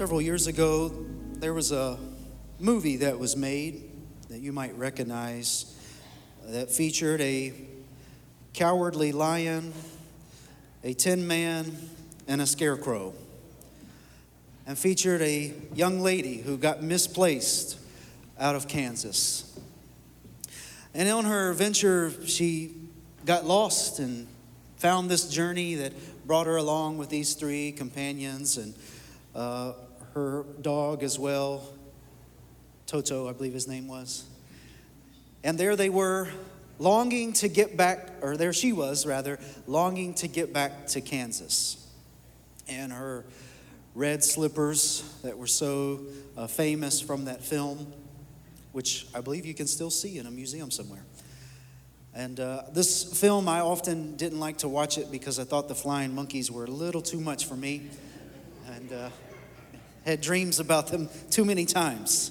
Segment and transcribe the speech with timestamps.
[0.00, 0.88] Several years ago,
[1.40, 1.98] there was a
[2.58, 3.90] movie that was made
[4.30, 5.76] that you might recognize
[6.46, 7.52] that featured a
[8.54, 9.74] cowardly lion,
[10.82, 11.76] a tin man,
[12.26, 13.12] and a scarecrow,
[14.66, 17.78] and featured a young lady who got misplaced
[18.38, 19.60] out of Kansas.
[20.94, 22.74] And on her venture, she
[23.26, 24.26] got lost and
[24.78, 25.92] found this journey that
[26.26, 28.72] brought her along with these three companions and
[29.34, 29.72] uh,
[30.14, 31.62] her dog as well,
[32.86, 34.24] Toto, I believe his name was.
[35.44, 36.28] And there they were,
[36.80, 41.86] longing to get back, or there she was rather, longing to get back to Kansas.
[42.68, 43.24] And her
[43.94, 46.00] red slippers that were so
[46.36, 47.92] uh, famous from that film,
[48.72, 51.04] which I believe you can still see in a museum somewhere.
[52.14, 55.74] And uh, this film, I often didn't like to watch it because I thought the
[55.74, 57.88] flying monkeys were a little too much for me.
[58.74, 59.10] And uh,
[60.10, 62.30] had dreams about them too many times.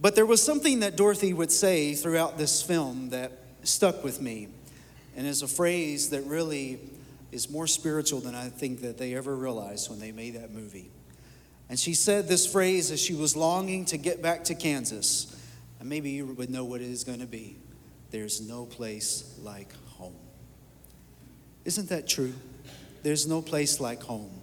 [0.00, 3.32] But there was something that Dorothy would say throughout this film that
[3.62, 4.48] stuck with me,
[5.16, 6.80] and is a phrase that really
[7.32, 10.90] is more spiritual than I think that they ever realized when they made that movie.
[11.68, 15.36] And she said this phrase as she was longing to get back to Kansas.
[15.78, 17.56] And maybe you would know what it is going to be.
[18.10, 20.16] There's no place like home.
[21.64, 22.32] Isn't that true?
[23.02, 24.39] There's no place like home.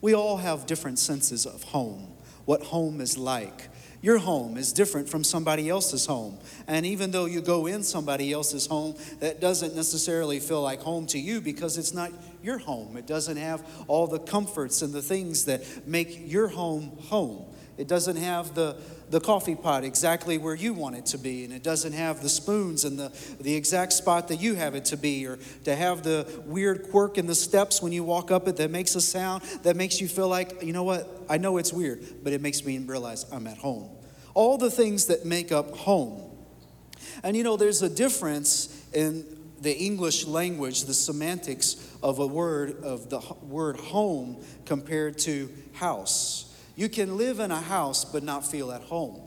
[0.00, 3.68] We all have different senses of home, what home is like.
[4.00, 6.38] Your home is different from somebody else's home.
[6.68, 11.06] And even though you go in somebody else's home, that doesn't necessarily feel like home
[11.06, 12.96] to you because it's not your home.
[12.96, 17.44] It doesn't have all the comforts and the things that make your home home.
[17.76, 18.76] It doesn't have the
[19.10, 22.28] the coffee pot exactly where you want it to be, and it doesn't have the
[22.28, 26.02] spoons and the, the exact spot that you have it to be, or to have
[26.02, 29.42] the weird quirk in the steps when you walk up it that makes a sound
[29.62, 32.64] that makes you feel like, you know what, I know it's weird, but it makes
[32.64, 33.88] me realize I'm at home.
[34.34, 36.22] All the things that make up home.
[37.22, 39.24] And you know, there's a difference in
[39.60, 46.47] the English language, the semantics of a word, of the word home compared to house.
[46.78, 49.20] You can live in a house but not feel at home.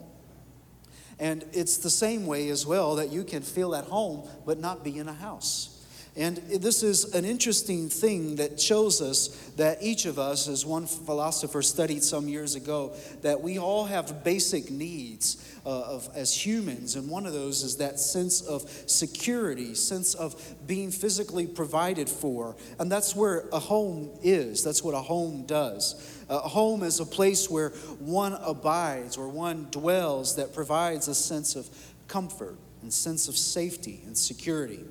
[1.20, 4.86] And it's the same way as well that you can feel at home but not
[4.86, 5.71] be in a house.
[6.18, 10.86] And this is an interesting thing that shows us that each of us, as one
[10.86, 16.98] philosopher studied some years ago, that we all have basic needs uh, of, as humans.
[16.98, 20.36] And one of those is that sense of security, sense of
[20.68, 22.58] being physically provided for.
[22.78, 26.26] And that's where a home is, that's what a home does.
[26.28, 27.70] A home is a place where
[28.00, 31.70] one abides, or one dwells, that provides a sense of
[32.10, 34.84] comfort and sense of safety and security.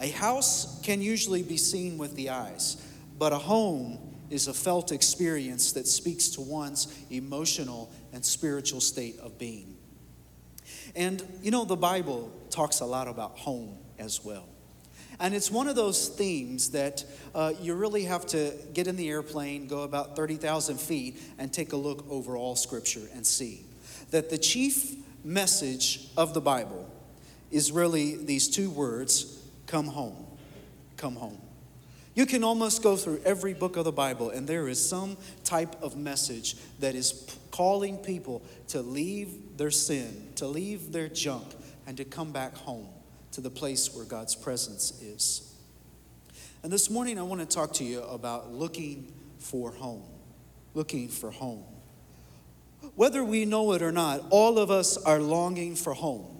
[0.00, 2.76] A house can usually be seen with the eyes,
[3.18, 3.98] but a home
[4.30, 9.76] is a felt experience that speaks to one's emotional and spiritual state of being.
[10.94, 14.48] And you know, the Bible talks a lot about home as well.
[15.20, 17.04] And it's one of those themes that
[17.34, 21.72] uh, you really have to get in the airplane, go about 30,000 feet, and take
[21.72, 23.64] a look over all Scripture and see
[24.10, 24.94] that the chief
[25.24, 26.88] message of the Bible
[27.50, 30.26] is really these two words come home.
[30.96, 31.38] Come home.
[32.16, 35.80] You can almost go through every book of the Bible, and there is some type
[35.80, 41.46] of message that is calling people to leave their sin, to leave their junk,
[41.86, 42.88] and to come back home
[43.30, 45.54] to the place where God's presence is.
[46.64, 50.02] And this morning, I want to talk to you about looking for home.
[50.74, 51.62] Looking for home.
[52.96, 56.37] Whether we know it or not, all of us are longing for home.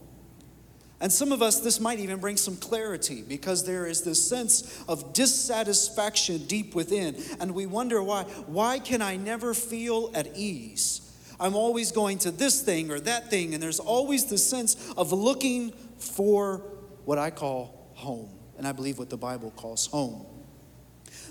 [1.01, 4.83] And some of us, this might even bring some clarity because there is this sense
[4.89, 7.17] of dissatisfaction deep within.
[7.39, 8.25] And we wonder why.
[8.47, 11.03] Why can I never feel at ease?
[11.41, 15.13] I'm always going to this thing or that thing, and there's always this sense of
[15.13, 16.63] looking for
[17.05, 20.27] what I call home, and I believe what the Bible calls home.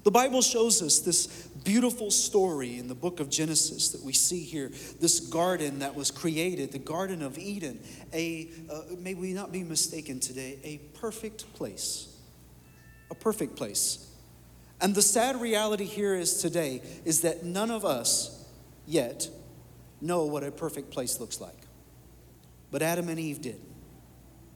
[0.03, 1.27] The Bible shows us this
[1.67, 4.71] beautiful story in the book of Genesis that we see here.
[5.01, 7.81] This garden that was created, the Garden of Eden,
[8.13, 12.07] a, uh, may we not be mistaken today, a perfect place.
[13.11, 14.09] A perfect place.
[14.79, 18.45] And the sad reality here is today is that none of us
[18.85, 19.27] yet
[19.99, 21.63] know what a perfect place looks like.
[22.71, 23.59] But Adam and Eve did.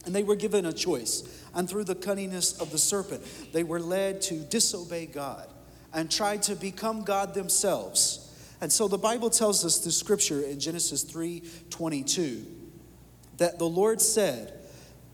[0.06, 1.44] And they were given a choice.
[1.54, 3.22] And through the cunningness of the serpent,
[3.52, 5.50] they were led to disobey God
[5.94, 8.28] and tried to become God themselves.
[8.62, 12.46] And so the Bible tells us the scripture in Genesis 3 22
[13.38, 14.54] that the Lord said,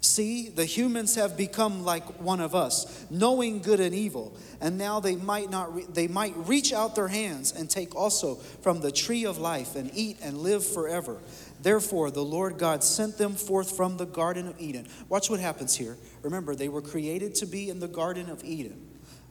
[0.02, 5.00] See, the humans have become like one of us, knowing good and evil, and now
[5.00, 8.92] they might not re- they might reach out their hands and take also from the
[8.92, 11.18] tree of life and eat and live forever.
[11.62, 14.88] Therefore, the Lord God sent them forth from the garden of Eden.
[15.10, 15.98] Watch what happens here.
[16.22, 18.87] Remember, they were created to be in the garden of Eden.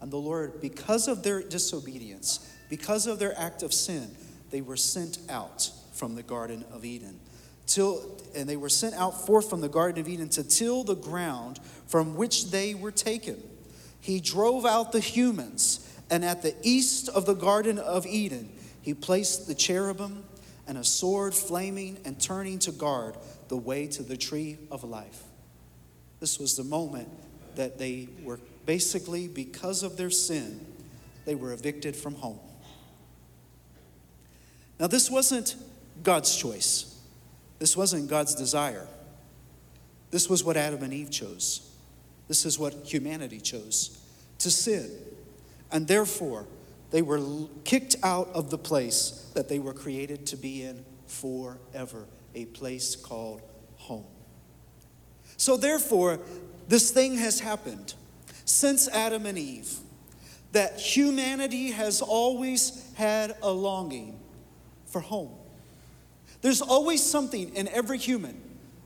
[0.06, 4.08] And the Lord, because of their disobedience, because of their act of sin,
[4.52, 7.18] they were sent out from the garden of Eden.
[7.66, 10.94] Till and they were sent out forth from the garden of eden to till the
[10.94, 11.58] ground
[11.88, 13.42] from which they were taken.
[14.00, 18.48] He drove out the humans and at the east of the garden of eden
[18.82, 20.22] he placed the cherubim
[20.68, 23.16] and a sword flaming and turning to guard
[23.48, 25.24] the way to the tree of life.
[26.20, 27.08] This was the moment
[27.56, 30.66] that they were basically because of their sin
[31.24, 32.38] they were evicted from home
[34.78, 35.56] now this wasn't
[36.02, 36.96] god's choice
[37.58, 38.86] this wasn't God's desire.
[40.10, 41.70] This was what Adam and Eve chose.
[42.28, 43.98] This is what humanity chose
[44.38, 44.90] to sin.
[45.72, 46.46] And therefore,
[46.90, 47.20] they were
[47.64, 52.94] kicked out of the place that they were created to be in forever, a place
[52.94, 53.42] called
[53.76, 54.04] home.
[55.36, 56.20] So, therefore,
[56.68, 57.94] this thing has happened
[58.46, 59.70] since Adam and Eve
[60.52, 64.18] that humanity has always had a longing
[64.86, 65.32] for home.
[66.40, 68.40] There's always something in every human.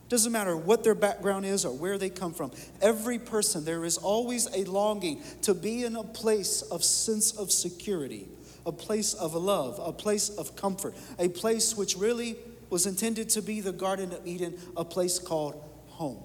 [0.08, 2.50] Doesn't matter what their background is or where they come from.
[2.82, 7.52] Every person, there is always a longing to be in a place of sense of
[7.52, 8.26] security,
[8.66, 12.36] a place of love, a place of comfort, a place which really
[12.70, 16.22] was intended to be the Garden of Eden, a place called home.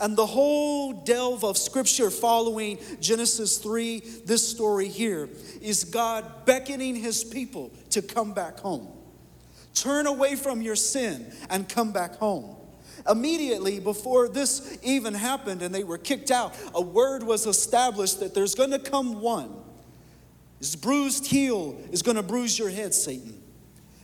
[0.00, 5.28] And the whole delve of scripture following Genesis 3, this story here,
[5.60, 8.88] is God beckoning his people to come back home.
[9.74, 12.56] Turn away from your sin and come back home.
[13.08, 18.34] Immediately before this even happened and they were kicked out, a word was established that
[18.34, 19.54] there's going to come one.
[20.58, 23.35] His bruised heel is going to bruise your head, Satan.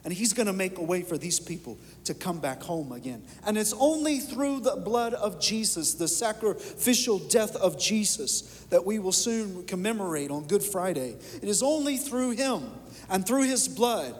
[0.05, 3.23] And he's going to make a way for these people to come back home again.
[3.47, 8.99] And it's only through the blood of Jesus, the sacrificial death of Jesus, that we
[8.99, 11.17] will soon commemorate on Good Friday.
[11.41, 12.73] It is only through him
[13.09, 14.17] and through his blood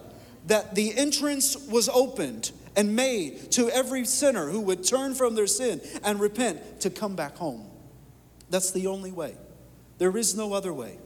[0.47, 5.47] that the entrance was opened and made to every sinner who would turn from their
[5.47, 7.65] sin and repent to come back home.
[8.49, 9.35] That's the only way.
[9.97, 10.97] There is no other way.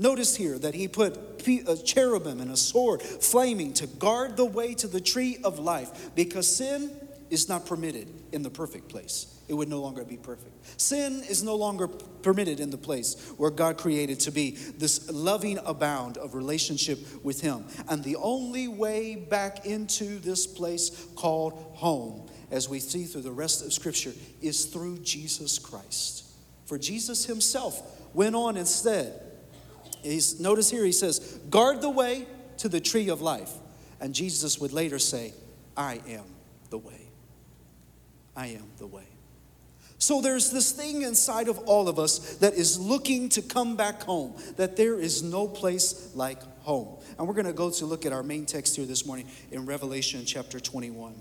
[0.00, 4.74] Notice here that he put a cherubim and a sword flaming to guard the way
[4.74, 6.90] to the tree of life because sin
[7.30, 10.80] is not permitted in the perfect place it would no longer be perfect.
[10.80, 15.58] Sin is no longer permitted in the place where God created to be this loving
[15.66, 17.64] abound of relationship with Him.
[17.88, 23.32] And the only way back into this place called home, as we see through the
[23.32, 26.30] rest of Scripture, is through Jesus Christ.
[26.66, 27.82] For Jesus Himself
[28.14, 29.20] went on said,
[30.02, 32.26] he's, notice here he says, guard the way
[32.58, 33.52] to the tree of life.
[34.00, 35.34] And Jesus would later say,
[35.76, 36.24] I am
[36.70, 37.08] the way.
[38.36, 39.04] I am the way.
[39.98, 44.02] So there's this thing inside of all of us that is looking to come back
[44.02, 46.96] home, that there is no place like home.
[47.18, 49.66] And we're going to go to look at our main text here this morning in
[49.66, 51.14] Revelation chapter 21.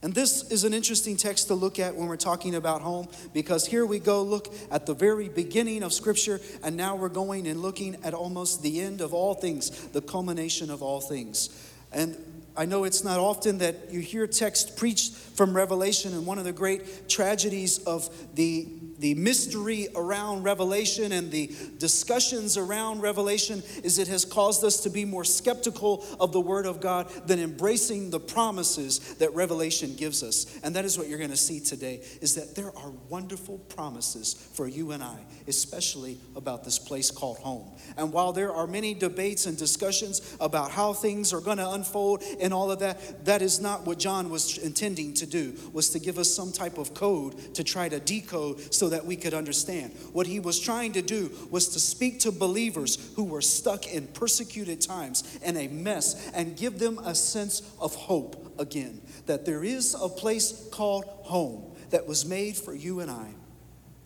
[0.00, 3.66] And this is an interesting text to look at when we're talking about home because
[3.66, 7.60] here we go look at the very beginning of Scripture, and now we're going and
[7.60, 11.50] looking at almost the end of all things, the culmination of all things.
[11.92, 12.16] And
[12.56, 16.44] I know it's not often that you hear text preached from Revelation, and one of
[16.44, 23.98] the great tragedies of the the mystery around Revelation and the discussions around Revelation is
[23.98, 28.10] it has caused us to be more skeptical of the Word of God than embracing
[28.10, 30.58] the promises that Revelation gives us.
[30.62, 34.34] And that is what you're going to see today is that there are wonderful promises
[34.34, 37.70] for you and I, especially about this place called home.
[37.96, 42.22] And while there are many debates and discussions about how things are going to unfold
[42.40, 45.98] and all of that, that is not what John was intending to do, was to
[45.98, 49.92] give us some type of code to try to decode so that we could understand.
[50.12, 54.06] What he was trying to do was to speak to believers who were stuck in
[54.08, 59.00] persecuted times and a mess and give them a sense of hope again.
[59.26, 63.34] That there is a place called home that was made for you and I.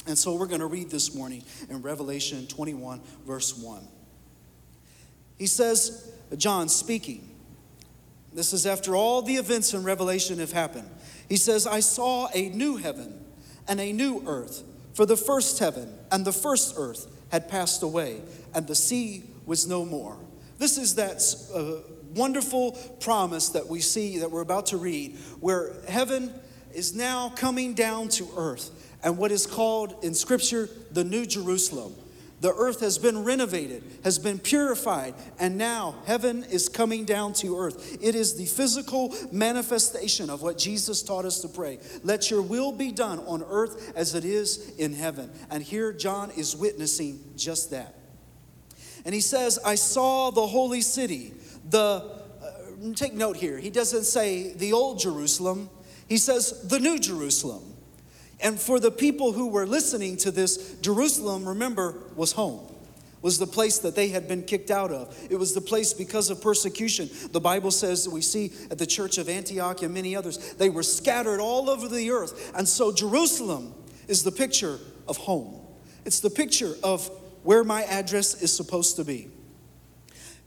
[0.07, 3.87] And so we're going to read this morning in Revelation 21, verse 1.
[5.39, 7.29] He says, John speaking,
[8.33, 10.89] this is after all the events in Revelation have happened.
[11.29, 13.25] He says, I saw a new heaven
[13.69, 14.63] and a new earth.
[14.95, 18.21] For the first heaven and the first earth had passed away,
[18.55, 20.19] and the sea was no more.
[20.59, 21.23] This is that
[21.55, 26.33] uh, wonderful promise that we see that we're about to read, where heaven
[26.75, 28.71] is now coming down to earth,
[29.03, 31.95] and what is called in Scripture the New Jerusalem.
[32.43, 37.57] The earth has been renovated, has been purified, and now heaven is coming down to
[37.57, 37.97] earth.
[38.03, 41.79] It is the physical manifestation of what Jesus taught us to pray.
[42.03, 45.31] Let your will be done on earth as it is in heaven.
[45.53, 47.95] And here John is witnessing just that.
[49.05, 51.35] And he says, I saw the holy city,
[51.71, 55.71] the, uh, take note here, he doesn't say the old Jerusalem,
[56.09, 57.72] he says the new Jerusalem.
[58.43, 62.69] And for the people who were listening to this, Jerusalem, remember, was home.
[63.23, 65.17] Was the place that they had been kicked out of.
[65.31, 67.09] It was the place because of persecution.
[67.31, 70.69] The Bible says that we see at the church of Antioch and many others, they
[70.69, 72.53] were scattered all over the earth.
[72.57, 73.75] And so Jerusalem
[74.09, 75.61] is the picture of home.
[76.05, 77.09] It's the picture of
[77.45, 79.29] where my address is supposed to be.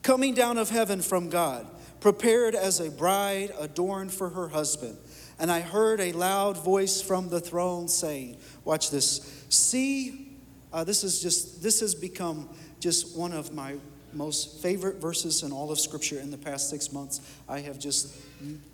[0.01, 1.65] Coming down of heaven from God,
[2.01, 4.97] prepared as a bride adorned for her husband.
[5.37, 9.45] And I heard a loud voice from the throne saying, Watch this.
[9.49, 10.37] See,
[10.71, 12.49] uh, this is just, this has become
[12.79, 13.75] just one of my
[14.13, 17.19] most favorite verses in all of Scripture in the past six months.
[17.49, 18.15] I have just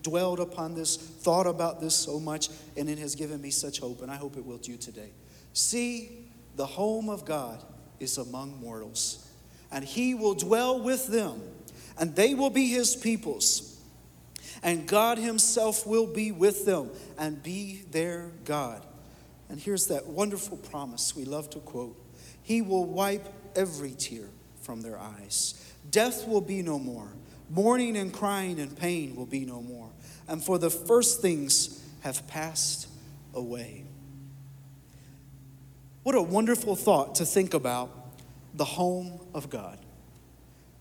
[0.03, 4.01] dwelled upon this, thought about this so much, and it has given me such hope,
[4.01, 5.09] and I hope it will you today.
[5.53, 7.63] See, the home of God
[7.99, 9.27] is among mortals,
[9.71, 11.41] and he will dwell with them,
[11.97, 13.80] and they will be his peoples
[14.63, 18.85] and God Himself will be with them and be their God.
[19.49, 21.95] And here's that wonderful promise we love to quote
[22.43, 24.29] He will wipe every tear
[24.61, 25.73] from their eyes.
[25.89, 27.09] Death will be no more.
[27.49, 29.89] Mourning and crying and pain will be no more.
[30.27, 32.87] And for the first things have passed
[33.33, 33.83] away.
[36.03, 37.89] What a wonderful thought to think about
[38.53, 39.77] the home of God.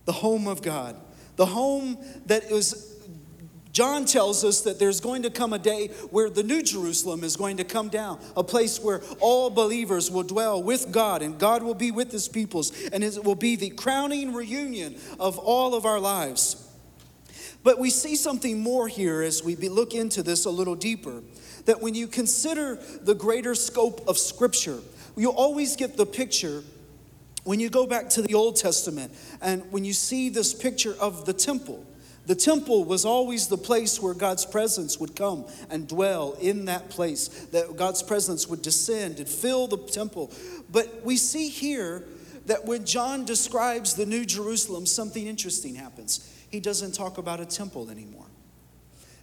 [0.05, 0.97] The home of God.
[1.37, 2.90] The home that is
[3.73, 7.37] John tells us that there's going to come a day where the New Jerusalem is
[7.37, 11.63] going to come down, a place where all believers will dwell with God and God
[11.63, 15.85] will be with his peoples, and it will be the crowning reunion of all of
[15.85, 16.67] our lives.
[17.63, 21.23] But we see something more here as we look into this a little deeper
[21.67, 24.81] that when you consider the greater scope of Scripture,
[25.17, 26.65] you always get the picture
[27.45, 31.27] when you go back to the Old Testament and when you see this picture of
[31.27, 31.85] the temple
[32.31, 36.89] the temple was always the place where God's presence would come and dwell in that
[36.89, 40.31] place, that God's presence would descend and fill the temple.
[40.71, 42.05] But we see here
[42.47, 46.33] that when John describes the New Jerusalem, something interesting happens.
[46.53, 48.27] He doesn't talk about a temple anymore.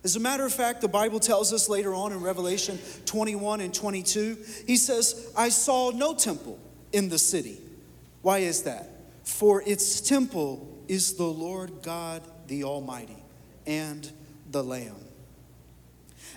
[0.03, 3.73] As a matter of fact, the Bible tells us later on in Revelation 21 and
[3.73, 4.37] 22,
[4.67, 6.59] he says, I saw no temple
[6.91, 7.57] in the city.
[8.21, 8.89] Why is that?
[9.23, 13.23] For its temple is the Lord God the Almighty
[13.65, 14.09] and
[14.51, 14.95] the Lamb.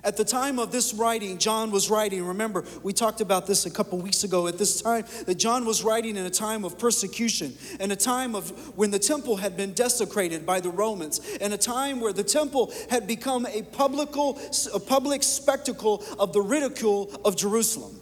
[0.03, 2.25] At the time of this writing, John was writing.
[2.25, 4.47] Remember, we talked about this a couple weeks ago.
[4.47, 8.35] At this time, that John was writing in a time of persecution, in a time
[8.35, 12.25] of when the temple had been desecrated by the Romans, in a time where the
[12.25, 14.41] temple had become a publical,
[14.73, 18.00] a public spectacle of the ridicule of Jerusalem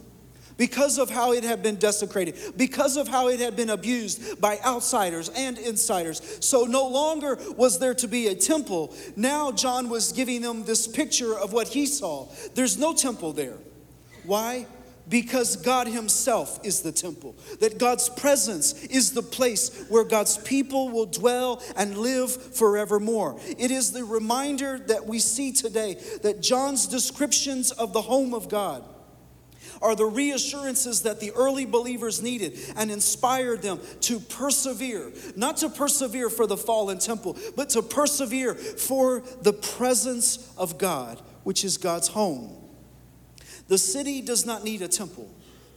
[0.59, 4.59] because of how it had been desecrated, because of how it had been abused by
[4.59, 6.21] outsiders and insiders.
[6.41, 8.93] So no longer was there to be a temple.
[9.15, 12.27] Now John was giving them this picture of what he saw.
[12.53, 13.57] There's no temple there.
[14.23, 14.67] Why?
[15.07, 20.89] because God Himself is the temple, that God's presence is the place where God's people
[20.89, 23.39] will dwell and live forevermore.
[23.57, 28.49] It is the reminder that we see today that John's descriptions of the home of
[28.49, 28.83] God
[29.81, 35.69] are the reassurances that the early believers needed and inspired them to persevere, not to
[35.69, 41.77] persevere for the fallen temple, but to persevere for the presence of God, which is
[41.77, 42.55] God's home.
[43.67, 45.29] The city does not need a temple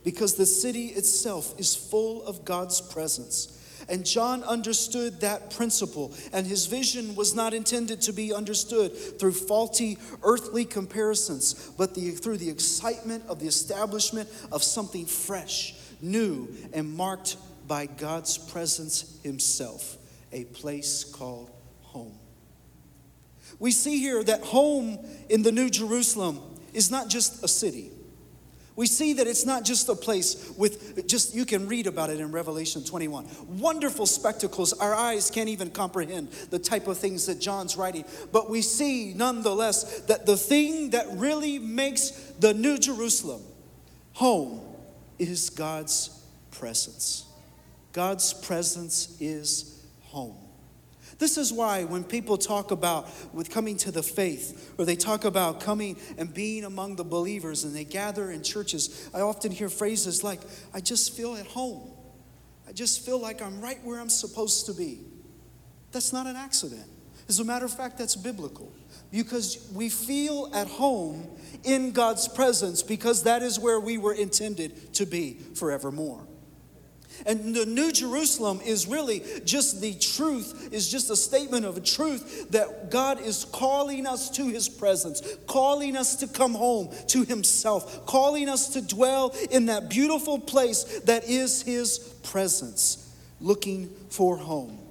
[0.04, 3.58] because the city itself is full of God's presence.
[3.92, 9.32] And John understood that principle, and his vision was not intended to be understood through
[9.32, 16.48] faulty earthly comparisons, but the, through the excitement of the establishment of something fresh, new,
[16.72, 17.36] and marked
[17.68, 19.98] by God's presence himself,
[20.32, 21.50] a place called
[21.82, 22.18] home.
[23.58, 26.40] We see here that home in the New Jerusalem
[26.72, 27.91] is not just a city.
[28.74, 32.20] We see that it's not just a place with just, you can read about it
[32.20, 33.26] in Revelation 21.
[33.58, 34.72] Wonderful spectacles.
[34.72, 38.04] Our eyes can't even comprehend the type of things that John's writing.
[38.32, 43.42] But we see nonetheless that the thing that really makes the New Jerusalem
[44.14, 44.60] home
[45.18, 47.26] is God's presence.
[47.92, 50.41] God's presence is home.
[51.18, 55.24] This is why when people talk about with coming to the faith, or they talk
[55.24, 59.68] about coming and being among the believers, and they gather in churches, I often hear
[59.68, 60.40] phrases like,
[60.74, 61.90] I just feel at home.
[62.68, 65.00] I just feel like I'm right where I'm supposed to be.
[65.92, 66.86] That's not an accident.
[67.28, 68.72] As a matter of fact, that's biblical
[69.10, 71.28] because we feel at home
[71.64, 76.26] in God's presence because that is where we were intended to be forevermore.
[77.26, 81.80] And the New Jerusalem is really just the truth, is just a statement of a
[81.80, 87.24] truth that God is calling us to his presence, calling us to come home to
[87.24, 94.36] himself, calling us to dwell in that beautiful place that is his presence, looking for
[94.36, 94.81] home.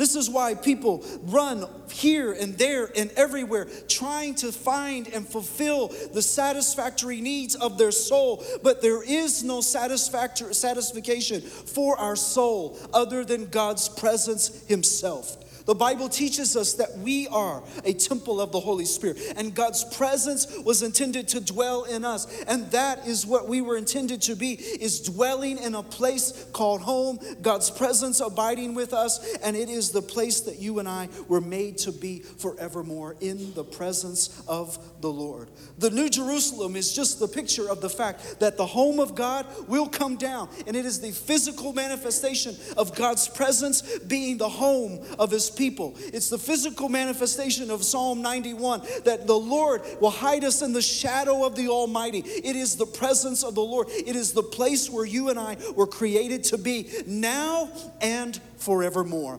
[0.00, 5.88] This is why people run here and there and everywhere, trying to find and fulfill
[6.14, 8.42] the satisfactory needs of their soul.
[8.62, 15.36] But there is no satisfactory satisfaction for our soul other than God's presence Himself.
[15.70, 19.84] The Bible teaches us that we are a temple of the Holy Spirit, and God's
[19.84, 22.26] presence was intended to dwell in us.
[22.48, 26.80] And that is what we were intended to be, is dwelling in a place called
[26.80, 31.08] home, God's presence abiding with us, and it is the place that you and I
[31.28, 35.50] were made to be forevermore in the presence of the Lord.
[35.78, 39.46] The New Jerusalem is just the picture of the fact that the home of God
[39.68, 44.98] will come down, and it is the physical manifestation of God's presence being the home
[45.16, 45.94] of his people.
[45.98, 50.80] It's the physical manifestation of Psalm 91 that the Lord will hide us in the
[50.80, 52.20] shadow of the Almighty.
[52.20, 53.88] It is the presence of the Lord.
[53.90, 59.38] It is the place where you and I were created to be now and forevermore.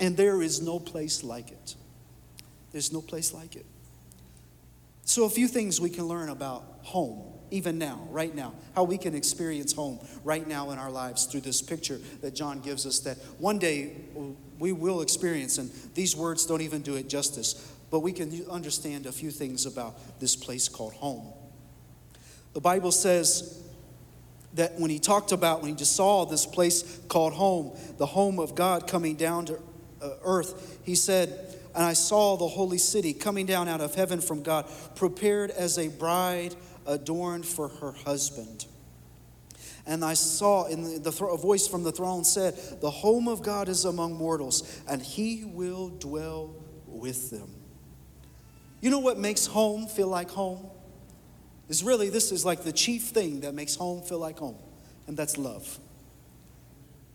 [0.00, 1.76] And there is no place like it.
[2.72, 3.66] There's no place like it.
[5.04, 8.98] So, a few things we can learn about home even now, right now, how we
[8.98, 12.98] can experience home right now in our lives through this picture that John gives us
[13.00, 13.92] that one day
[14.58, 15.58] we will experience.
[15.58, 19.66] And these words don't even do it justice, but we can understand a few things
[19.66, 21.32] about this place called home.
[22.54, 23.62] The Bible says
[24.54, 28.38] that when he talked about, when he just saw this place called home, the home
[28.38, 29.58] of God coming down to
[30.02, 34.20] uh, earth, he said, And I saw the holy city coming down out of heaven
[34.20, 36.54] from God, prepared as a bride
[36.86, 38.66] adorned for her husband.
[39.86, 43.68] And I saw in the, a voice from the throne said, The home of God
[43.68, 46.54] is among mortals, and he will dwell
[46.86, 47.50] with them.
[48.80, 50.66] You know what makes home feel like home?
[51.68, 54.58] Is really, this is like the chief thing that makes home feel like home,
[55.06, 55.78] and that's love.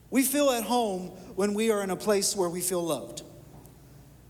[0.09, 3.23] We feel at home when we are in a place where we feel loved.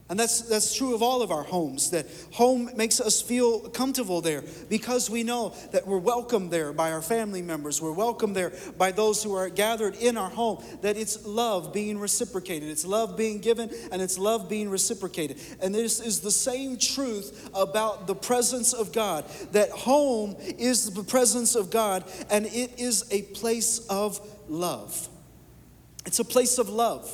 [0.09, 4.21] And that's, that's true of all of our homes, that home makes us feel comfortable
[4.21, 7.81] there because we know that we're welcome there by our family members.
[7.81, 11.99] We're welcome there by those who are gathered in our home, that it's love being
[11.99, 12.69] reciprocated.
[12.69, 15.41] It's love being given and it's love being reciprocated.
[15.61, 21.03] And this is the same truth about the presence of God, that home is the
[21.03, 25.09] presence of God and it is a place of love.
[26.05, 27.11] It's a place of love.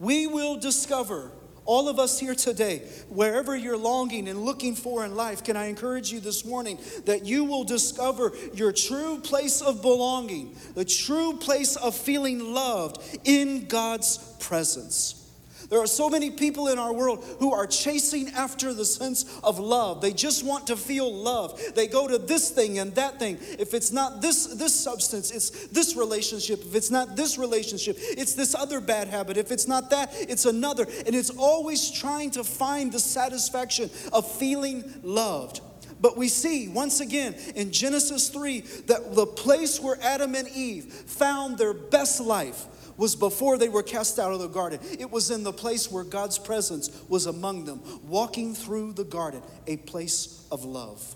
[0.00, 1.30] We will discover
[1.64, 5.66] all of us here today, wherever you're longing and looking for in life, can I
[5.66, 11.34] encourage you this morning that you will discover your true place of belonging, the true
[11.34, 15.23] place of feeling loved in God's presence.
[15.70, 19.58] There are so many people in our world who are chasing after the sense of
[19.58, 20.00] love.
[20.00, 21.60] They just want to feel love.
[21.74, 23.38] They go to this thing and that thing.
[23.58, 26.60] If it's not this this substance, it's this relationship.
[26.60, 29.36] If it's not this relationship, it's this other bad habit.
[29.36, 30.86] If it's not that, it's another.
[31.06, 35.60] And it's always trying to find the satisfaction of feeling loved.
[36.00, 40.84] But we see once again in Genesis 3 that the place where Adam and Eve
[40.84, 44.80] found their best life was before they were cast out of the garden.
[44.98, 49.42] It was in the place where God's presence was among them, walking through the garden,
[49.66, 51.14] a place of love.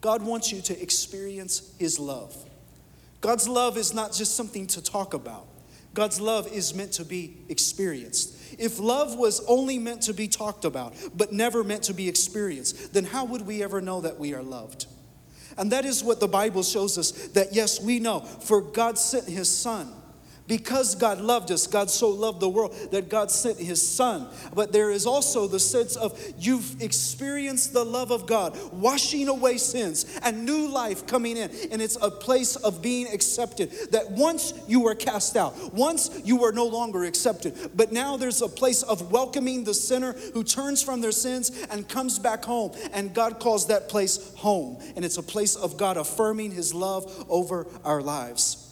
[0.00, 2.36] God wants you to experience His love.
[3.20, 5.46] God's love is not just something to talk about,
[5.92, 8.36] God's love is meant to be experienced.
[8.58, 12.94] If love was only meant to be talked about, but never meant to be experienced,
[12.94, 14.86] then how would we ever know that we are loved?
[15.58, 19.28] And that is what the Bible shows us that yes, we know, for God sent
[19.28, 19.92] His Son
[20.50, 24.26] because God loved us, God so loved the world that God sent his son.
[24.52, 29.58] But there is also the sense of you've experienced the love of God, washing away
[29.58, 31.52] sins and new life coming in.
[31.70, 33.70] And it's a place of being accepted.
[33.92, 38.42] That once you were cast out, once you were no longer accepted, but now there's
[38.42, 42.72] a place of welcoming the sinner who turns from their sins and comes back home.
[42.92, 44.78] And God calls that place home.
[44.96, 48.66] And it's a place of God affirming his love over our lives.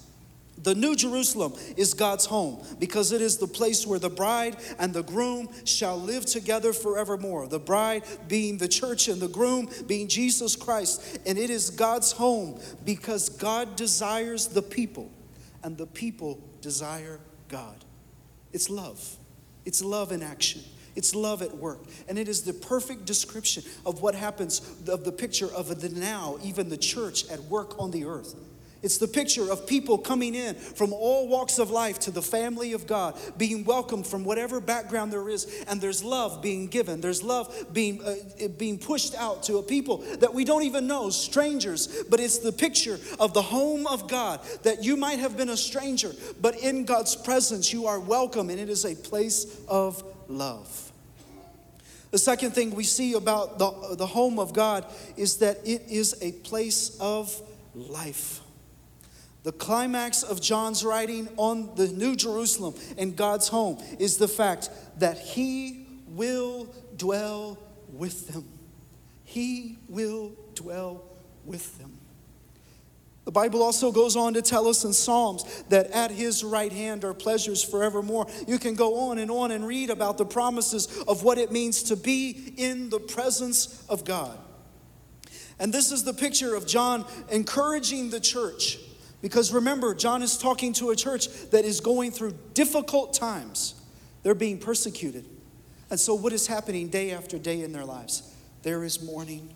[0.62, 4.92] The New Jerusalem is God's home because it is the place where the bride and
[4.92, 7.47] the groom shall live together forevermore.
[7.47, 11.18] The bride being the church and the groom being Jesus Christ.
[11.27, 15.11] And it is God's home because God desires the people
[15.62, 17.85] and the people desire God.
[18.53, 19.16] It's love,
[19.64, 20.62] it's love in action.
[20.97, 21.79] It's love at work.
[22.09, 26.38] And it is the perfect description of what happens, of the picture of the now,
[26.42, 28.35] even the church at work on the earth.
[28.81, 32.73] It's the picture of people coming in from all walks of life to the family
[32.75, 37.01] of God, being welcomed from whatever background there is, and there's love being given.
[37.01, 41.11] There's love being, uh, being pushed out to a people that we don't even know,
[41.11, 42.05] strangers.
[42.09, 45.57] But it's the picture of the home of God that you might have been a
[45.57, 50.93] stranger, but in God's presence you are welcome, and it is a place of love.
[52.12, 54.87] The second thing we see about the, the home of God
[55.17, 57.43] is that it is a place of
[57.75, 58.41] life.
[59.44, 64.70] The climax of John's writing on the New Jerusalem and God's home is the fact
[64.98, 67.59] that He will dwell
[67.92, 68.46] with them.
[69.24, 71.05] He will dwell
[71.44, 71.98] with them.
[73.29, 77.05] The Bible also goes on to tell us in Psalms that at his right hand
[77.05, 78.27] are pleasures forevermore.
[78.46, 81.83] You can go on and on and read about the promises of what it means
[81.85, 84.38] to be in the presence of God.
[85.59, 88.79] And this is the picture of John encouraging the church
[89.21, 93.75] because remember, John is talking to a church that is going through difficult times.
[94.23, 95.25] They're being persecuted.
[95.91, 98.35] And so, what is happening day after day in their lives?
[98.63, 99.53] There is mourning,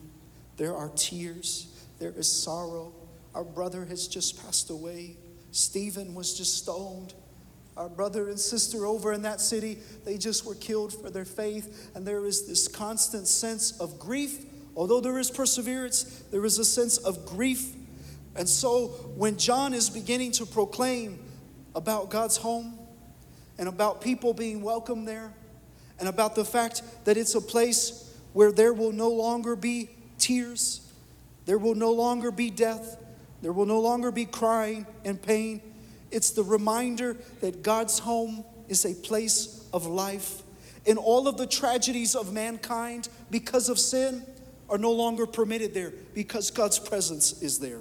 [0.57, 1.66] there are tears,
[1.98, 2.92] there is sorrow.
[3.35, 5.16] Our brother has just passed away.
[5.53, 7.14] Stephen was just stoned.
[7.77, 11.90] Our brother and sister over in that city, they just were killed for their faith.
[11.94, 14.44] And there is this constant sense of grief.
[14.77, 17.75] Although there is perseverance, there is a sense of grief
[18.34, 21.18] and so when John is beginning to proclaim
[21.74, 22.78] about God's home
[23.58, 25.32] and about people being welcome there
[25.98, 30.80] and about the fact that it's a place where there will no longer be tears,
[31.44, 32.96] there will no longer be death,
[33.42, 35.60] there will no longer be crying and pain.
[36.10, 40.42] It's the reminder that God's home is a place of life.
[40.86, 44.24] And all of the tragedies of mankind because of sin
[44.68, 47.80] are no longer permitted there because God's presence is there.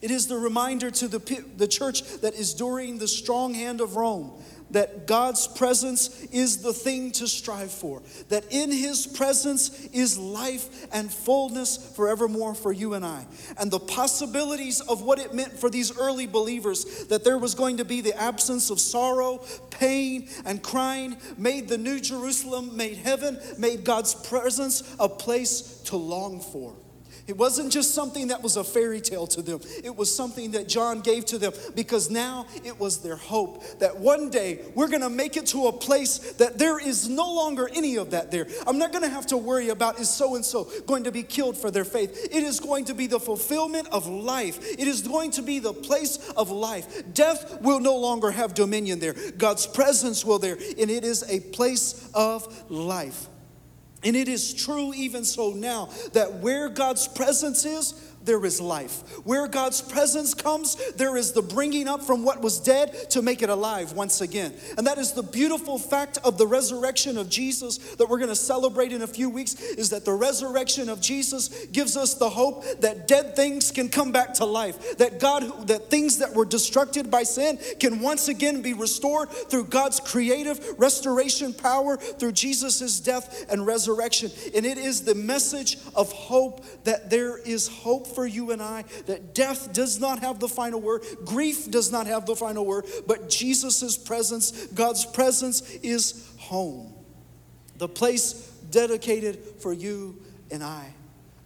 [0.00, 3.96] It is the reminder to the, the church that is during the strong hand of
[3.96, 4.32] Rome
[4.70, 10.86] that God's presence is the thing to strive for, that in His presence is life
[10.92, 13.26] and fullness forevermore for you and I.
[13.58, 17.78] And the possibilities of what it meant for these early believers that there was going
[17.78, 19.38] to be the absence of sorrow,
[19.70, 25.96] pain, and crying made the New Jerusalem, made heaven, made God's presence a place to
[25.96, 26.74] long for.
[27.28, 30.66] It wasn't just something that was a fairy tale to them, it was something that
[30.66, 35.02] John gave to them because now it was their hope that one day we're going
[35.02, 38.46] to make it to a place that there is no longer any of that there.
[38.66, 41.22] I'm not going to have to worry about is so and so going to be
[41.22, 42.28] killed for their faith.
[42.32, 45.74] It is going to be the fulfillment of life, it is going to be the
[45.74, 47.12] place of life.
[47.12, 51.40] Death will no longer have dominion there, God's presence will there, and it is a
[51.40, 53.28] place of life.
[54.04, 59.18] And it is true even so now that where God's presence is, there is life.
[59.24, 63.42] Where God's presence comes, there is the bringing up from what was dead to make
[63.42, 64.54] it alive once again.
[64.76, 68.36] And that is the beautiful fact of the resurrection of Jesus that we're going to
[68.36, 72.64] celebrate in a few weeks is that the resurrection of Jesus gives us the hope
[72.80, 74.98] that dead things can come back to life.
[74.98, 79.64] That God that things that were destructed by sin can once again be restored through
[79.66, 84.30] God's creative restoration power through Jesus' death and resurrection.
[84.54, 88.84] And it is the message of hope that there is hope for you and I
[89.06, 92.86] that death does not have the final word, grief does not have the final word,
[93.06, 96.92] but Jesus' presence, God's presence is home.
[97.76, 98.32] The place
[98.70, 100.94] dedicated for you and I.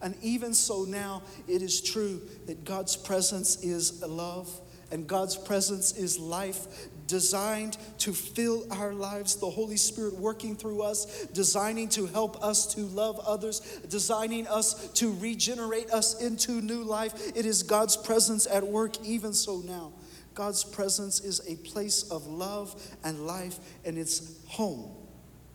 [0.01, 4.51] And even so, now it is true that God's presence is love
[4.91, 6.67] and God's presence is life
[7.13, 12.75] designed to fill our lives, the Holy Spirit working through us, designing to help us
[12.75, 17.37] to love others, designing us to regenerate us into new life.
[17.37, 19.93] It is God's presence at work, even so now.
[20.33, 24.91] God's presence is a place of love and life, and it's home.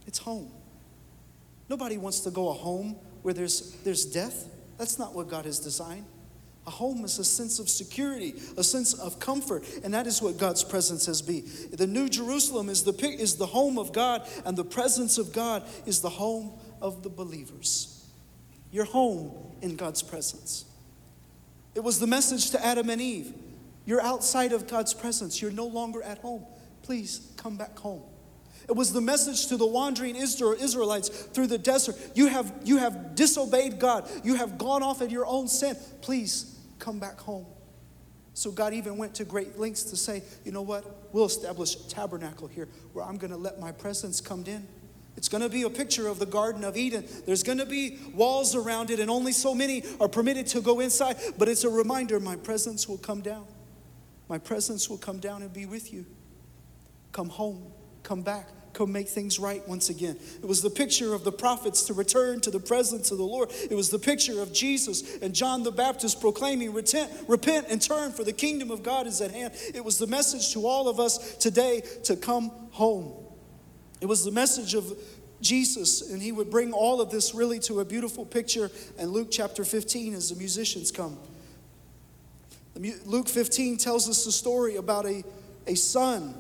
[0.06, 0.52] It's home.
[1.70, 4.46] Nobody wants to go a home where there's, there's death.
[4.78, 6.06] That's not what God has designed.
[6.68, 10.38] A home is a sense of security, a sense of comfort, and that is what
[10.38, 11.40] God's presence has be.
[11.40, 15.64] The New Jerusalem is the, is the home of God, and the presence of God
[15.86, 16.52] is the home
[16.82, 18.06] of the believers.
[18.70, 20.66] Your home in God's presence.
[21.74, 23.34] It was the message to Adam and Eve
[23.86, 25.42] You're outside of God's presence.
[25.42, 26.46] You're no longer at home.
[26.84, 28.04] Please come back home.
[28.68, 31.96] It was the message to the wandering Israelites through the desert.
[32.14, 34.10] You have, you have disobeyed God.
[34.26, 35.78] You have gone off at your own sin.
[36.02, 37.46] Please come back home.
[38.34, 41.14] So God even went to great lengths to say, you know what?
[41.14, 44.68] We'll establish a tabernacle here where I'm going to let my presence come in.
[45.16, 47.04] It's going to be a picture of the Garden of Eden.
[47.26, 50.80] There's going to be walls around it, and only so many are permitted to go
[50.80, 51.18] inside.
[51.40, 53.48] But it's a reminder my presence will come down.
[54.30, 56.06] My presence will come down and be with you.
[57.12, 57.72] Come home,
[58.04, 60.16] come back come make things right once again.
[60.42, 63.50] It was the picture of the prophets to return to the presence of the Lord.
[63.70, 68.12] It was the picture of Jesus and John the Baptist proclaiming, repent, repent and turn,
[68.12, 69.54] for the kingdom of God is at hand.
[69.74, 73.12] It was the message to all of us today to come home.
[74.00, 74.96] It was the message of
[75.42, 79.30] Jesus, and he would bring all of this really to a beautiful picture in Luke
[79.32, 81.18] chapter 15 as the musicians come.
[83.06, 85.24] Luke 15 tells us the story about a,
[85.66, 86.36] a son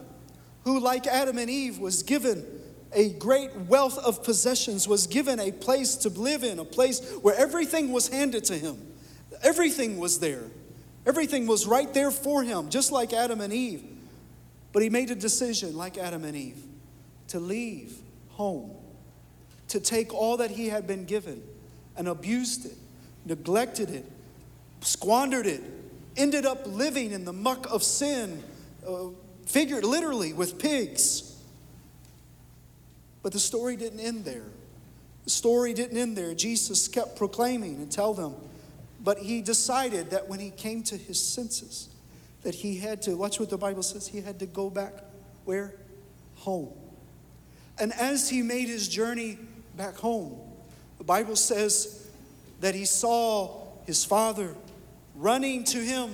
[0.68, 2.46] who, like Adam and Eve, was given
[2.92, 7.36] a great wealth of possessions, was given a place to live in, a place where
[7.36, 8.78] everything was handed to him.
[9.44, 10.44] Everything was there.
[11.06, 13.82] Everything was right there for him, just like Adam and Eve.
[14.74, 16.62] But he made a decision, like Adam and Eve,
[17.30, 17.98] to leave
[18.32, 18.72] home,
[19.70, 21.42] to take all that he had been given
[21.96, 22.76] and abused it,
[23.26, 24.06] neglected it,
[24.82, 25.64] squandered it,
[26.18, 28.44] ended up living in the muck of sin.
[28.86, 29.06] Uh,
[29.48, 31.36] figured literally with pigs.
[33.24, 34.46] But the story didn't end there.
[35.24, 36.34] The story didn't end there.
[36.34, 38.36] Jesus kept proclaiming and tell them,
[39.04, 41.90] but he decided that when he came to his senses,
[42.44, 44.94] that he had to, watch what the Bible says, he had to go back
[45.46, 45.74] where?
[46.36, 46.70] Home.
[47.80, 49.38] And as he made his journey
[49.76, 50.40] back home,
[50.98, 52.08] the Bible says
[52.60, 54.56] that he saw his father
[55.16, 56.12] running to him.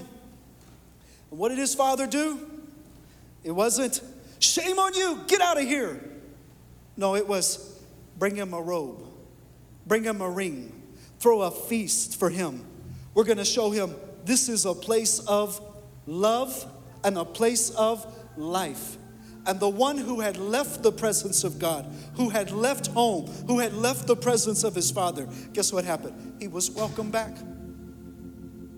[1.29, 2.52] And what did his father do?
[3.43, 4.01] It wasn't,
[4.39, 6.03] shame on you, get out of here.
[6.95, 7.81] No, it was,
[8.17, 9.03] bring him a robe,
[9.85, 10.83] bring him a ring,
[11.19, 12.65] throw a feast for him.
[13.13, 15.59] We're to show him this is a place of
[16.05, 16.65] love
[17.03, 18.05] and a place of
[18.37, 18.97] life.
[19.45, 23.59] And the one who had left the presence of God, who had left home, who
[23.59, 26.37] had left the presence of his father, guess what happened?
[26.39, 27.35] He was welcomed back.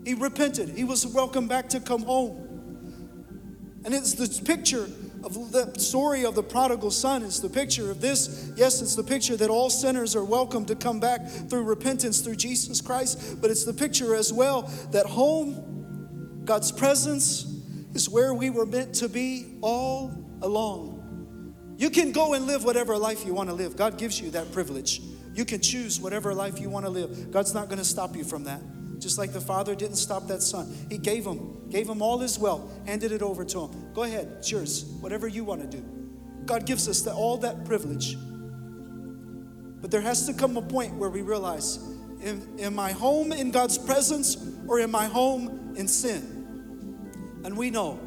[0.04, 0.70] He repented.
[0.70, 2.45] He was welcomed back to come home.
[3.86, 4.90] And it's the picture
[5.22, 7.22] of the story of the prodigal son.
[7.22, 8.50] It's the picture of this.
[8.56, 12.34] Yes, it's the picture that all sinners are welcome to come back through repentance through
[12.34, 13.40] Jesus Christ.
[13.40, 17.44] But it's the picture as well that home, God's presence,
[17.94, 21.54] is where we were meant to be all along.
[21.76, 23.76] You can go and live whatever life you want to live.
[23.76, 25.00] God gives you that privilege.
[25.32, 27.30] You can choose whatever life you want to live.
[27.30, 28.60] God's not going to stop you from that
[28.98, 30.74] just like the father didn't stop that son.
[30.88, 33.92] He gave him, gave him all his wealth, handed it over to him.
[33.92, 35.84] Go ahead, yours, whatever you want to do.
[36.44, 38.16] God gives us the, all that privilege.
[39.80, 41.78] But there has to come a point where we realize
[42.22, 47.42] am, am I home in God's presence or am I home in sin?
[47.44, 48.00] And we know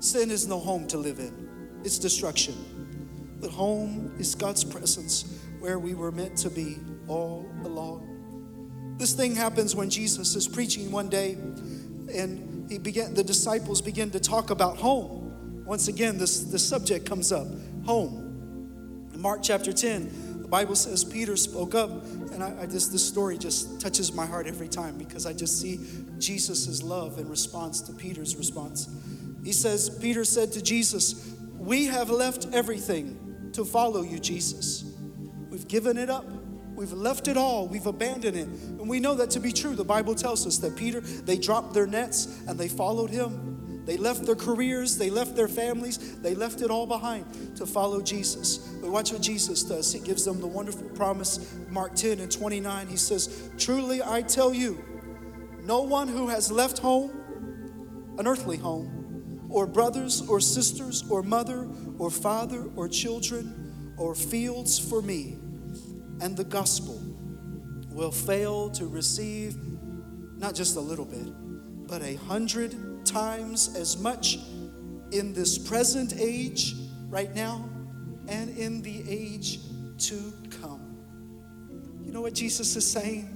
[0.00, 2.54] sin is no home to live in, it's destruction.
[3.40, 6.78] But home is God's presence where we were meant to be
[7.08, 8.11] all along.
[8.98, 11.36] This thing happens when Jesus is preaching one day
[12.14, 15.62] and he began the disciples begin to talk about home.
[15.66, 17.46] Once again, this, this subject comes up
[17.84, 19.10] home.
[19.12, 21.90] In Mark chapter 10, the Bible says Peter spoke up,
[22.32, 25.60] and I, I just this story just touches my heart every time because I just
[25.60, 25.80] see
[26.18, 28.88] Jesus' love in response to Peter's response.
[29.44, 34.84] He says, Peter said to Jesus, We have left everything to follow you, Jesus.
[35.50, 36.24] We've given it up.
[36.74, 37.68] We've left it all.
[37.68, 38.46] We've abandoned it.
[38.46, 39.74] And we know that to be true.
[39.74, 43.52] The Bible tells us that Peter, they dropped their nets and they followed him.
[43.84, 48.00] They left their careers, they left their families, they left it all behind to follow
[48.00, 48.58] Jesus.
[48.80, 49.92] But watch what Jesus does.
[49.92, 52.86] He gives them the wonderful promise, Mark 10 and 29.
[52.86, 54.82] He says, Truly I tell you,
[55.64, 61.68] no one who has left home, an earthly home, or brothers or sisters, or mother
[61.98, 65.38] or father or children, or fields for me,
[66.22, 67.02] and the gospel
[67.90, 69.56] will fail to receive
[70.36, 71.26] not just a little bit,
[71.88, 74.38] but a hundred times as much
[75.10, 76.74] in this present age,
[77.08, 77.68] right now,
[78.28, 79.58] and in the age
[79.98, 80.96] to come.
[82.04, 83.31] You know what Jesus is saying?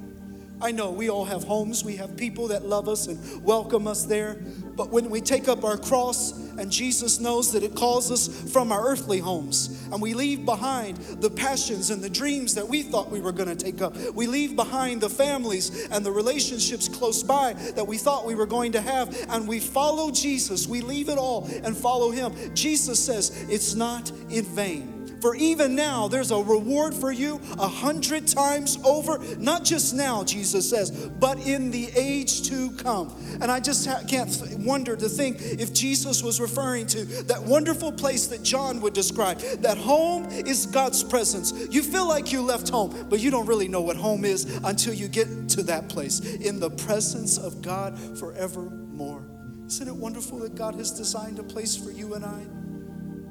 [0.61, 4.05] I know we all have homes, we have people that love us and welcome us
[4.05, 4.35] there.
[4.75, 8.73] But when we take up our cross, and Jesus knows that it calls us from
[8.73, 13.11] our earthly homes, and we leave behind the passions and the dreams that we thought
[13.11, 13.95] we were going to take up.
[14.14, 18.47] We leave behind the families and the relationships close by that we thought we were
[18.47, 20.66] going to have, and we follow Jesus.
[20.66, 22.33] We leave it all and follow Him.
[22.55, 24.95] Jesus says it's not in vain.
[25.20, 29.18] For even now, there's a reward for you a hundred times over.
[29.38, 33.14] Not just now, Jesus says, but in the age to come.
[33.40, 38.26] And I just can't wonder to think if Jesus was referring to that wonderful place
[38.29, 39.38] that John would describe.
[39.38, 41.52] That home is God's presence.
[41.70, 44.94] You feel like you left home, but you don't really know what home is until
[44.94, 49.26] you get to that place in the presence of God forevermore.
[49.66, 52.46] Isn't it wonderful that God has designed a place for you and I?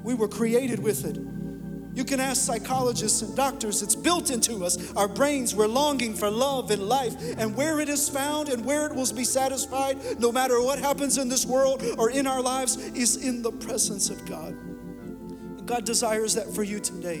[0.02, 1.16] We were created with it.
[1.96, 4.92] You can ask psychologists and doctors, it's built into us.
[4.96, 7.14] Our brains, we're longing for love and life.
[7.38, 11.16] And where it is found and where it will be satisfied, no matter what happens
[11.16, 14.54] in this world or in our lives, is in the presence of God.
[15.64, 17.20] God desires that for you today.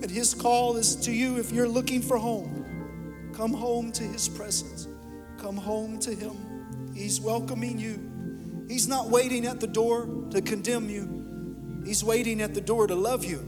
[0.00, 3.30] And His call is to you if you're looking for home.
[3.34, 4.88] Come home to His presence,
[5.36, 6.94] come home to Him.
[6.94, 8.64] He's welcoming you.
[8.68, 12.94] He's not waiting at the door to condemn you, He's waiting at the door to
[12.94, 13.47] love you.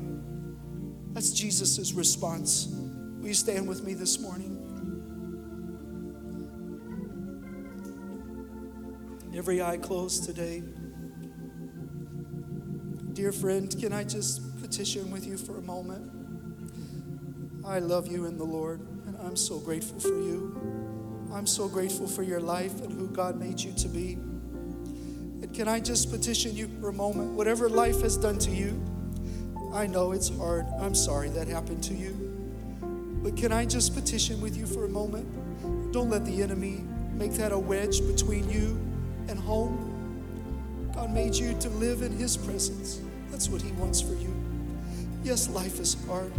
[1.13, 2.69] That's Jesus' response.
[3.19, 4.57] Will you stand with me this morning?
[9.35, 10.63] Every eye closed today.
[13.13, 16.11] Dear friend, can I just petition with you for a moment?
[17.67, 21.29] I love you in the Lord, and I'm so grateful for you.
[21.33, 24.15] I'm so grateful for your life and who God made you to be.
[24.15, 27.33] And can I just petition you for a moment?
[27.33, 28.83] Whatever life has done to you,
[29.73, 30.67] I know it's hard.
[30.81, 32.13] I'm sorry that happened to you.
[33.23, 35.93] But can I just petition with you for a moment?
[35.93, 38.81] Don't let the enemy make that a wedge between you
[39.29, 40.91] and home.
[40.95, 43.01] God made you to live in His presence.
[43.31, 44.35] That's what He wants for you.
[45.23, 46.33] Yes, life is hard.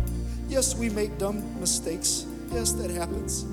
[0.49, 2.25] Yes, we make dumb mistakes.
[2.51, 3.43] Yes, that happens.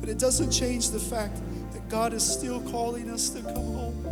[0.00, 1.36] But it doesn't change the fact
[1.72, 4.06] that God is still calling us to come home.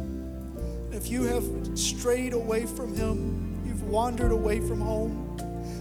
[0.87, 1.44] And if you have
[1.76, 3.47] strayed away from Him,
[3.88, 5.24] wandered away from home.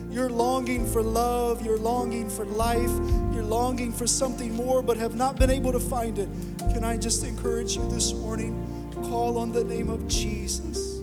[0.10, 2.92] You're longing for love, you're longing for life,
[3.34, 6.30] you're longing for something more, but have not been able to find it.
[6.74, 8.64] Can I just encourage you this morning?
[9.04, 11.02] Call on the name of Jesus,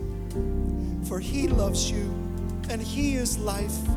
[1.07, 2.03] for He loves you
[2.69, 3.87] and He is life.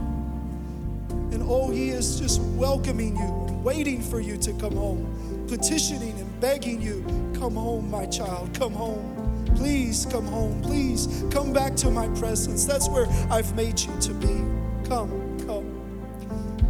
[1.33, 6.40] And oh, He is just welcoming you waiting for you to come home, petitioning and
[6.40, 7.05] begging you,
[7.38, 9.17] Come home, my child, come home.
[9.56, 10.61] Please come home.
[10.62, 12.64] Please come back to my presence.
[12.64, 14.44] That's where I've made you to be.
[14.88, 15.66] Come, come.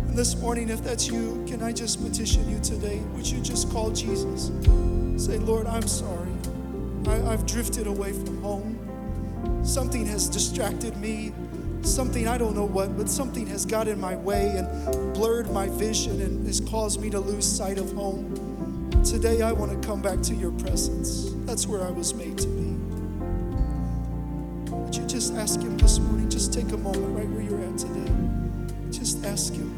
[0.08, 3.00] And this morning, if that's you, can I just petition you today?
[3.14, 4.50] Would you just call Jesus?
[5.16, 6.30] Say, Lord, I'm sorry.
[7.06, 9.62] I, I've drifted away from home.
[9.64, 11.32] Something has distracted me.
[11.82, 15.68] Something, I don't know what, but something has got in my way and blurred my
[15.68, 18.47] vision and has caused me to lose sight of home.
[19.08, 21.30] Today, I want to come back to your presence.
[21.46, 22.76] That's where I was made to be
[24.70, 26.28] Would you just ask Him this morning?
[26.28, 28.12] Just take a moment right where you're at today.
[28.90, 29.72] Just ask Him,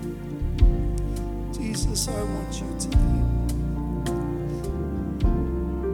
[1.56, 2.96] Jesus, I want you today.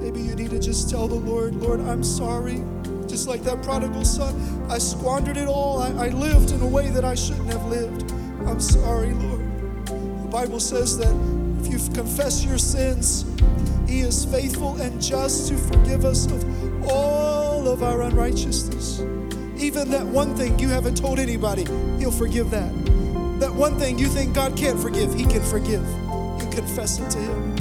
[0.02, 2.64] Maybe you need to just tell the Lord, Lord, I'm sorry.
[3.06, 5.82] Just like that prodigal son, I squandered it all.
[5.82, 8.10] I, I lived in a way that I shouldn't have lived.
[8.46, 9.86] I'm sorry, Lord.
[9.86, 13.24] The Bible says that if you confess your sins,
[13.88, 16.44] He is faithful and just to forgive us of
[16.88, 19.00] all of our unrighteousness.
[19.56, 21.64] Even that one thing you haven't told anybody,
[21.98, 22.72] He'll forgive that.
[23.40, 25.86] That one thing you think God can't forgive, He can forgive.
[26.40, 27.56] You confess it to Him.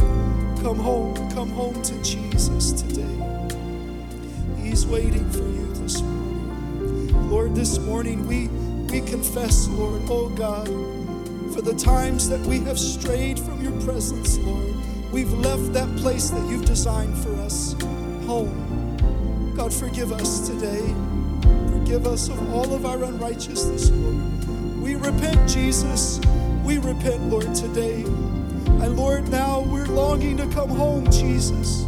[0.61, 3.01] Come home, come home to Jesus today.
[4.57, 7.29] He's waiting for you this morning.
[7.29, 8.47] Lord, this morning we,
[8.89, 10.67] we confess, Lord, oh God,
[11.55, 14.75] for the times that we have strayed from your presence, Lord.
[15.11, 17.73] We've left that place that you've designed for us
[18.27, 19.53] home.
[19.55, 20.93] God, forgive us today
[21.85, 24.81] forgive us of all of our unrighteousness, Lord.
[24.81, 26.19] We repent, Jesus.
[26.63, 28.01] We repent, Lord, today.
[28.01, 31.85] And Lord, now we're longing to come home, Jesus.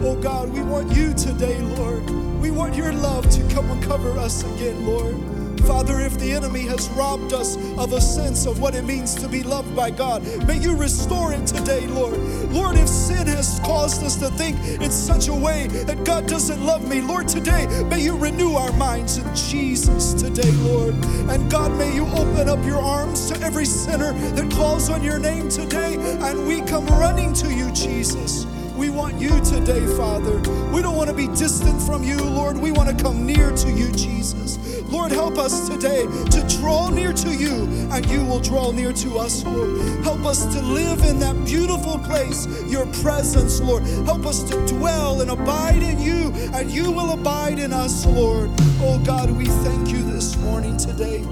[0.00, 2.08] Oh God, we want you today, Lord.
[2.40, 5.37] We want your love to come and cover us again, Lord.
[5.58, 9.28] Father, if the enemy has robbed us of a sense of what it means to
[9.28, 12.18] be loved by God, may you restore it today, Lord.
[12.50, 16.64] Lord, if sin has caused us to think in such a way that God doesn't
[16.64, 20.94] love me, Lord, today, may you renew our minds in Jesus today, Lord.
[21.28, 25.18] And God, may you open up your arms to every sinner that calls on your
[25.18, 28.46] name today, and we come running to you, Jesus.
[28.78, 30.38] We want you today, Father.
[30.70, 32.56] We don't want to be distant from you, Lord.
[32.56, 34.56] We want to come near to you, Jesus.
[34.88, 39.18] Lord, help us today to draw near to you, and you will draw near to
[39.18, 39.78] us, Lord.
[40.02, 43.82] Help us to live in that beautiful place, your presence, Lord.
[44.06, 48.50] Help us to dwell and abide in you, and you will abide in us, Lord.
[48.80, 51.22] Oh God, we thank you this morning today.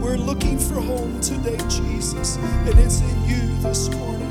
[0.00, 4.25] We're looking for home today, Jesus, and it's in you this morning.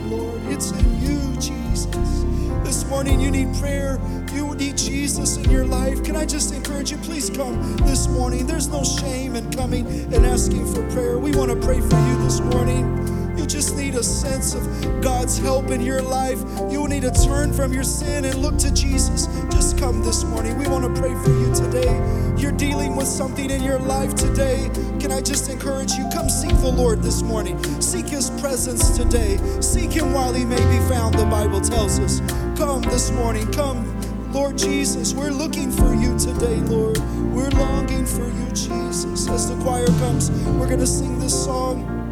[0.55, 2.23] It's in you, Jesus.
[2.63, 3.99] This morning, you need prayer.
[4.31, 6.01] You need Jesus in your life.
[6.01, 6.97] Can I just encourage you?
[6.99, 8.47] Please come this morning.
[8.47, 11.19] There's no shame in coming and asking for prayer.
[11.19, 13.14] We want to pray for you this morning.
[13.37, 16.39] You just need a sense of God's help in your life.
[16.69, 19.27] You need to turn from your sin and look to Jesus.
[19.51, 20.57] Just come this morning.
[20.57, 22.33] We want to pray for you today.
[22.37, 24.69] You're dealing with something in your life today.
[24.99, 26.07] Can I just encourage you?
[26.13, 27.61] Come seek the Lord this morning.
[27.81, 29.37] Seek His presence today.
[29.61, 32.21] Seek Him while He may be found, the Bible tells us.
[32.57, 33.51] Come this morning.
[33.51, 33.91] Come.
[34.31, 36.97] Lord Jesus, we're looking for you today, Lord.
[37.33, 39.29] We're longing for you, Jesus.
[39.29, 40.29] As the choir comes,
[40.59, 42.04] we're going to sing this song.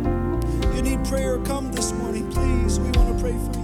[1.06, 2.80] Prayer, come this morning, please.
[2.80, 3.63] We want to pray for you.